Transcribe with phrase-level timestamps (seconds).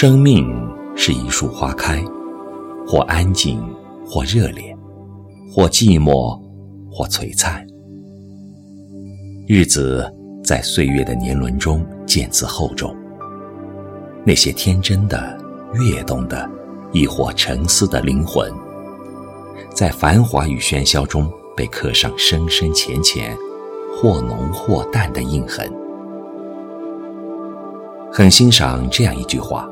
[0.00, 0.50] 生命
[0.96, 2.02] 是一束花开，
[2.86, 3.62] 或安静，
[4.02, 4.74] 或热烈，
[5.52, 6.40] 或寂寞，
[6.90, 7.62] 或璀璨。
[9.46, 10.10] 日子
[10.42, 12.96] 在岁月的年轮中渐次厚重。
[14.24, 15.38] 那些天真的、
[15.74, 16.50] 跃动的，
[16.92, 18.50] 亦或沉思的灵魂，
[19.74, 23.36] 在繁华与喧嚣中被刻上深深浅浅、
[23.94, 25.70] 或浓或淡的印痕。
[28.10, 29.68] 很欣赏这样一句话。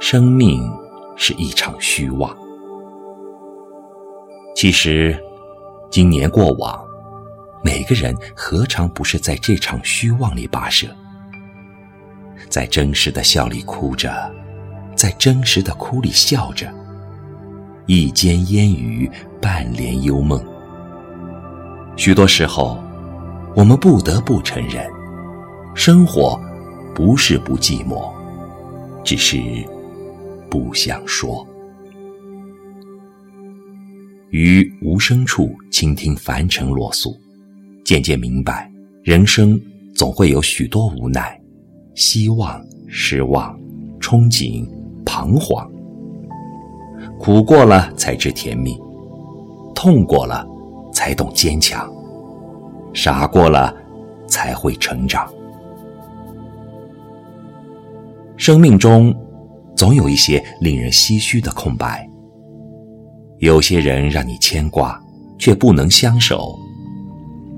[0.00, 0.66] 生命
[1.14, 2.34] 是一场虚妄。
[4.56, 5.14] 其实，
[5.90, 6.82] 今年过往，
[7.62, 10.86] 每个人何尝不是在这场虚妄里跋涉，
[12.48, 14.10] 在真实的笑里哭着，
[14.96, 16.72] 在真实的哭里笑着，
[17.84, 19.08] 一间烟雨，
[19.38, 20.42] 半帘幽梦。
[21.94, 22.82] 许多时候，
[23.54, 24.90] 我们不得不承认，
[25.74, 26.40] 生活
[26.94, 28.10] 不是不寂寞，
[29.04, 29.38] 只是。
[30.50, 31.46] 不想说，
[34.30, 37.16] 于无声处倾听凡尘落俗，
[37.84, 38.68] 渐渐明白，
[39.04, 39.58] 人生
[39.94, 41.40] 总会有许多无奈、
[41.94, 43.56] 希望、失望、
[44.00, 44.68] 憧憬、
[45.04, 45.70] 彷徨。
[47.16, 48.76] 苦过了才知甜蜜，
[49.72, 50.44] 痛过了
[50.92, 51.88] 才懂坚强，
[52.92, 53.72] 傻过了
[54.26, 55.32] 才会成长。
[58.36, 59.14] 生命中。
[59.76, 62.08] 总有一些令人唏嘘的空白。
[63.38, 65.00] 有些人让你牵挂，
[65.38, 66.58] 却不能相守；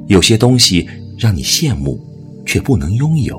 [0.06, 0.88] 有些东西
[1.18, 2.00] 让你羡慕，
[2.46, 3.36] 却不能拥有；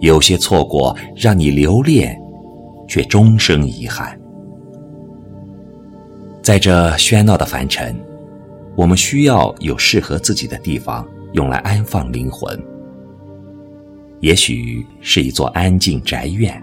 [0.00, 2.18] 有些错过让你留恋，
[2.88, 4.18] 却终生遗憾。
[6.42, 7.94] 在这喧闹的凡尘，
[8.74, 12.58] 我们需要有适合自己的地方，用来安放灵魂。
[14.20, 16.58] 也许是一座安静宅院。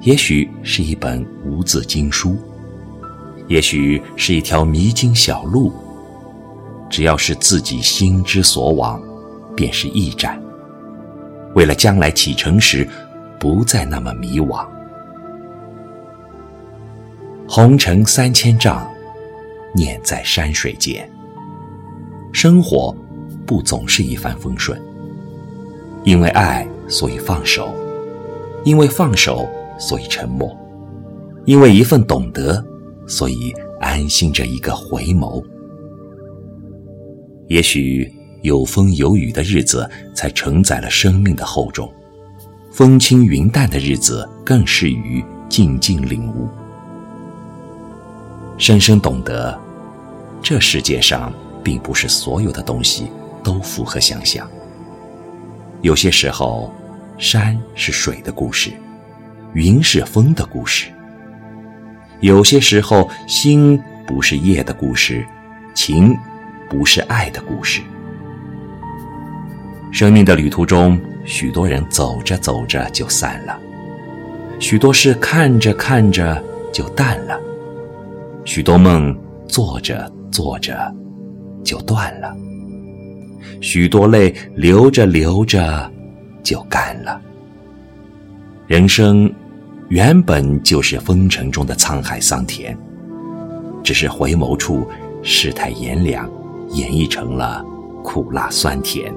[0.00, 2.34] 也许是一本无字经书，
[3.48, 5.72] 也许是一条迷津小路。
[6.88, 9.00] 只要是自己心之所往，
[9.54, 10.40] 便是驿站。
[11.54, 12.88] 为了将来启程时，
[13.38, 14.66] 不再那么迷惘。
[17.46, 18.90] 红尘三千丈，
[19.74, 21.08] 念在山水间。
[22.32, 22.96] 生活
[23.44, 24.80] 不总是一帆风顺，
[26.04, 27.66] 因为爱，所以放手；
[28.64, 29.46] 因为放手。
[29.80, 30.54] 所以沉默，
[31.46, 32.64] 因为一份懂得，
[33.08, 35.42] 所以安心着一个回眸。
[37.48, 41.88] 也许有风有雨的日子，才承载了生命的厚重；
[42.70, 46.46] 风轻云淡的日子，更适于静静领悟。
[48.58, 49.58] 深深懂得，
[50.42, 51.32] 这世界上
[51.64, 53.08] 并不是所有的东西
[53.42, 54.48] 都符合想象。
[55.80, 56.70] 有些时候，
[57.16, 58.70] 山是水的故事。
[59.54, 60.88] 云是风的故事，
[62.20, 65.26] 有些时候，星不是夜的故事，
[65.74, 66.16] 情
[66.68, 67.80] 不是爱的故事。
[69.90, 73.58] 生命的旅途中，许多人走着走着就散了，
[74.60, 76.40] 许多事看着看着
[76.72, 77.36] 就淡了，
[78.44, 79.16] 许多梦
[79.48, 80.94] 做着做着
[81.64, 82.32] 就断了，
[83.60, 85.90] 许多泪流着流着
[86.44, 87.20] 就干了。
[88.70, 89.28] 人生
[89.88, 92.78] 原本就是风尘中的沧海桑田，
[93.82, 94.86] 只是回眸处
[95.24, 96.30] 世态炎凉，
[96.68, 97.64] 演绎成了
[98.04, 99.12] 苦辣酸甜。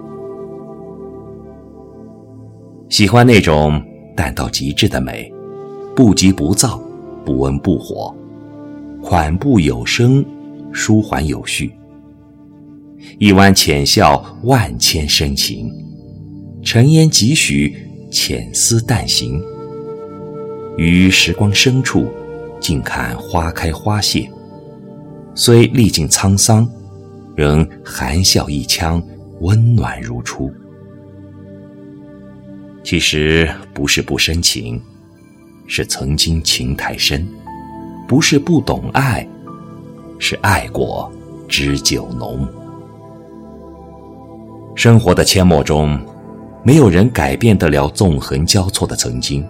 [2.89, 3.79] 喜欢那种
[4.15, 5.31] 淡到极致的美，
[5.95, 6.81] 不急不躁，
[7.23, 8.11] 不温不火，
[9.03, 10.25] 款步有声，
[10.71, 11.71] 舒缓有序。
[13.19, 15.67] 一弯浅笑，万千深情；
[16.63, 17.77] 沉烟几许。
[18.13, 19.43] 浅思淡行，
[20.77, 22.07] 于时光深处，
[22.59, 24.29] 静看花开花谢。
[25.33, 26.69] 虽历尽沧桑，
[27.35, 29.01] 仍含笑一腔，
[29.41, 30.53] 温暖如初。
[32.83, 34.79] 其实不是不深情，
[35.65, 37.25] 是曾经情太深；
[38.07, 39.27] 不是不懂爱，
[40.19, 41.11] 是爱过
[41.47, 42.47] 知酒浓。
[44.75, 45.99] 生活的阡陌中。
[46.65, 49.45] 没有人改变得了纵横交错的曾经，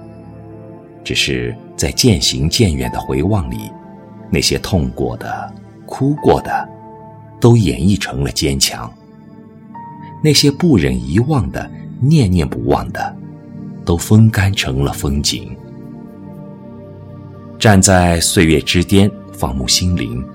[1.03, 3.69] 只是在渐行渐远的回望里，
[4.31, 5.53] 那些痛过的、
[5.85, 6.67] 哭过的，
[7.39, 8.89] 都演绎成了坚强；
[10.23, 11.69] 那些不忍遗忘的、
[11.99, 13.15] 念念不忘的，
[13.85, 15.55] 都风干成了风景。
[17.59, 20.25] 站在岁月之巅，放牧心灵，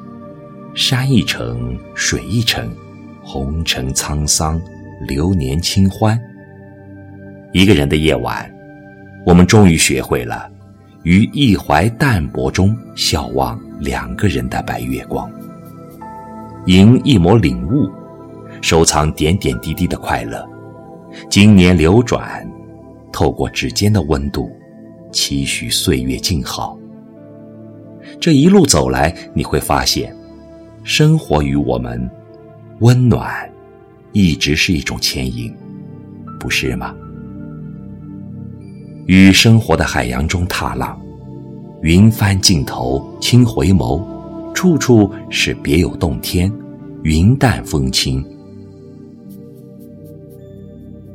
[0.75, 2.73] 山一程，水一程，
[3.25, 4.61] 红尘沧桑，
[5.09, 6.17] 流年清欢。
[7.53, 8.49] 一个人的夜晚，
[9.25, 10.51] 我们终于学会了，
[11.03, 15.31] 于一怀淡泊中笑望两个人的白月光，
[16.67, 17.91] 迎一抹领悟，
[18.61, 20.47] 收藏点点滴滴的快乐。
[21.31, 22.47] 经年流转，
[23.11, 24.51] 透过指尖的温度，
[25.11, 26.79] 期许岁月静好。
[28.21, 30.15] 这一路走来，你会发现，
[30.85, 32.09] 生活与我们，
[32.81, 33.51] 温暖，
[34.13, 35.53] 一直是一种牵引，
[36.39, 36.95] 不是吗？
[39.09, 41.01] 与生活的海洋中踏浪，
[41.81, 44.05] 云帆尽头轻回眸，
[44.53, 46.53] 处处是别有洞天，
[47.05, 48.23] 云淡风轻。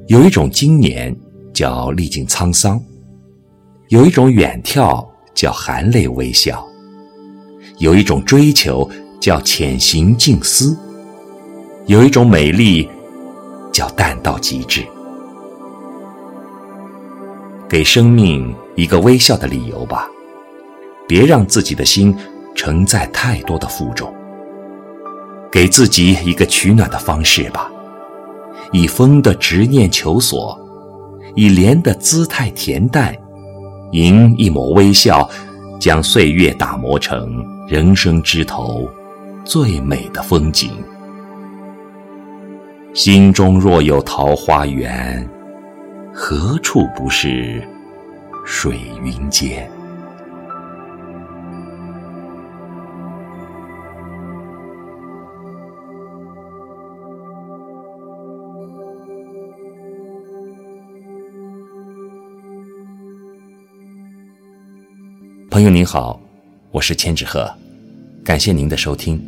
[0.08, 1.16] 有一种经年
[1.54, 2.84] 叫历尽沧桑，
[3.90, 6.66] 有一种远眺叫含泪微笑。
[7.78, 8.90] 有一种追求
[9.20, 10.76] 叫潜行静思，
[11.86, 12.90] 有一种美丽
[13.72, 14.84] 叫淡到极致。
[17.74, 20.08] 给生命一个微笑的理由吧，
[21.08, 22.16] 别让自己的心
[22.54, 24.14] 承载太多的负重。
[25.52, 27.72] 给自己一个取暖的方式吧，
[28.72, 30.56] 以风的执念求索，
[31.34, 33.12] 以莲的姿态恬淡，
[33.92, 35.28] 迎一抹微笑，
[35.80, 37.44] 将岁月打磨成。
[37.68, 38.88] 人生枝头，
[39.44, 40.70] 最美的风景。
[42.94, 45.28] 心中若有桃花源，
[46.16, 47.68] 何处不是
[48.46, 49.68] 水云间？
[65.50, 66.22] 朋友您好。
[66.70, 67.52] 我是千纸鹤，
[68.24, 69.20] 感谢您的收听。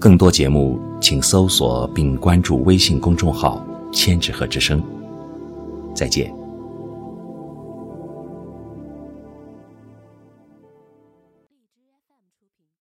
[0.00, 3.64] 更多节目，请搜索并关注微信公众号
[3.94, 4.82] “千纸鹤之声”。
[5.96, 6.45] 再见。